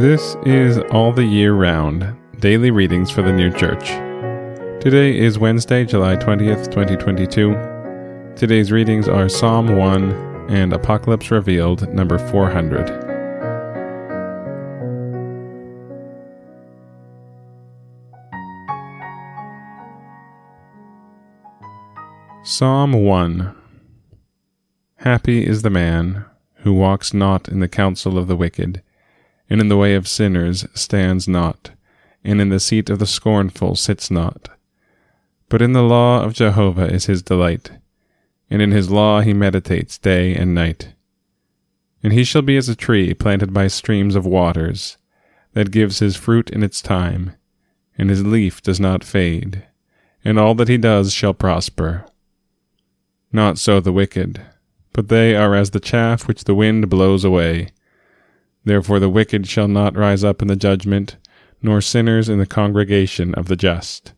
[0.00, 3.90] This is All the Year Round Daily Readings for the New Church.
[4.82, 8.34] Today is Wednesday, July 20th, 2022.
[8.34, 12.88] Today's readings are Psalm 1 and Apocalypse Revealed, number 400.
[22.42, 23.56] Psalm 1
[24.96, 26.24] Happy is the man
[26.62, 28.82] who walks not in the counsel of the wicked,
[29.48, 31.70] and in the way of sinners stands not,
[32.22, 34.48] and in the seat of the scornful sits not.
[35.48, 37.72] But in the law of Jehovah is his delight,
[38.50, 40.94] and in his law he meditates day and night.
[42.02, 44.96] And he shall be as a tree planted by streams of waters,
[45.52, 47.32] that gives his fruit in its time,
[47.96, 49.64] and his leaf does not fade,
[50.24, 52.06] and all that he does shall prosper.
[53.32, 54.40] Not so the wicked
[54.94, 57.68] but they are as the chaff which the wind blows away.
[58.64, 61.16] Therefore the wicked shall not rise up in the judgment,
[61.62, 64.12] nor sinners in the congregation of the just.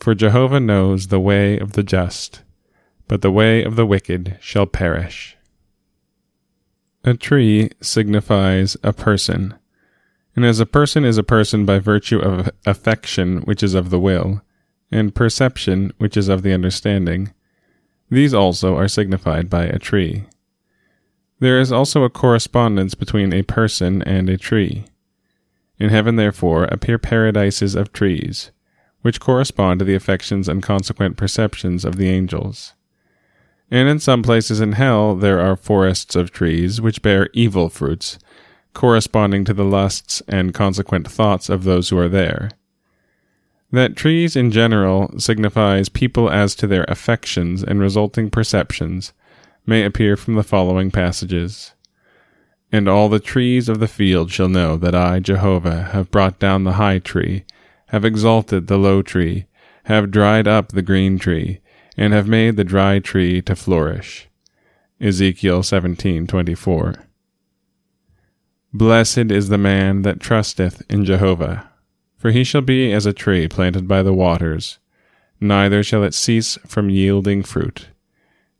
[0.00, 2.42] For Jehovah knows the way of the just,
[3.08, 5.36] but the way of the wicked shall perish.
[7.04, 9.54] A tree signifies a person,
[10.34, 14.00] and as a person is a person by virtue of affection which is of the
[14.00, 14.42] will,
[14.90, 17.32] and perception which is of the understanding,
[18.10, 20.24] these also are signified by a tree.
[21.40, 24.84] There is also a correspondence between a person and a tree.
[25.78, 28.52] In heaven, therefore, appear paradises of trees,
[29.02, 32.74] which correspond to the affections and consequent perceptions of the angels.
[33.70, 38.18] And in some places in hell there are forests of trees which bear evil fruits,
[38.72, 42.50] corresponding to the lusts and consequent thoughts of those who are there.
[43.72, 49.12] That trees in general signifies people as to their affections and resulting perceptions
[49.66, 51.72] may appear from the following passages.
[52.72, 56.64] And all the trees of the field shall know that I, Jehovah, have brought down
[56.64, 57.44] the high tree,
[57.88, 59.46] have exalted the low tree,
[59.84, 61.60] have dried up the green tree,
[61.96, 64.28] and have made the dry tree to flourish.
[65.00, 67.04] Ezekiel 17:24.
[68.72, 71.70] Blessed is the man that trusteth in Jehovah
[72.24, 74.78] for he shall be as a tree planted by the waters,
[75.42, 77.88] neither shall it cease from yielding fruit.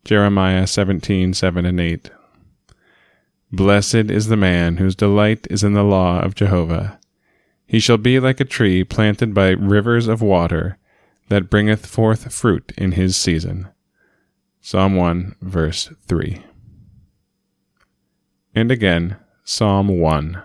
[0.04, 2.10] Jeremiah seventeen seven 7 and 8.
[3.50, 6.98] Blessed is the man whose delight is in the law of Jehovah.
[7.66, 10.78] He shall be like a tree planted by rivers of water,
[11.28, 13.69] that bringeth forth fruit in his season.
[14.60, 16.44] Psalm 1, verse 3.
[18.54, 20.42] And again, Psalm 1.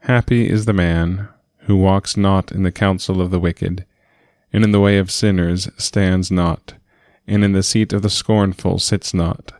[0.00, 1.28] Happy is the man
[1.60, 3.86] who walks not in the counsel of the wicked,
[4.52, 6.74] and in the way of sinners stands not,
[7.26, 9.52] and in the seat of the scornful sits not.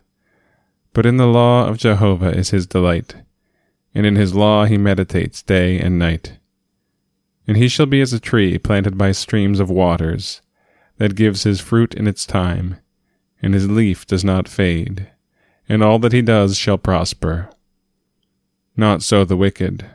[0.93, 3.15] But in the law of Jehovah is his delight,
[3.95, 6.37] and in his law he meditates day and night.
[7.47, 10.41] And he shall be as a tree planted by streams of waters,
[10.97, 12.77] that gives his fruit in its time,
[13.41, 15.09] and his leaf does not fade,
[15.67, 17.49] and all that he does shall prosper.
[18.77, 19.85] Not so the wicked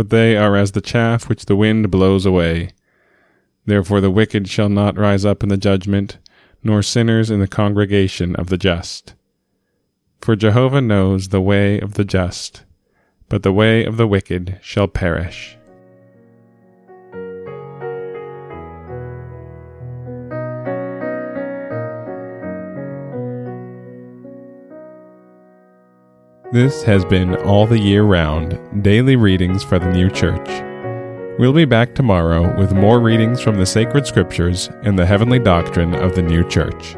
[0.00, 2.70] but they are as the chaff which the wind blows away.
[3.66, 6.16] Therefore the wicked shall not rise up in the judgment,
[6.62, 9.14] nor sinners in the congregation of the just.
[10.20, 12.64] For Jehovah knows the way of the just,
[13.28, 15.56] but the way of the wicked shall perish.
[26.52, 30.69] This has been All the Year Round Daily Readings for the New Church.
[31.38, 35.94] We'll be back tomorrow with more readings from the sacred scriptures and the heavenly doctrine
[35.94, 36.96] of the New Church.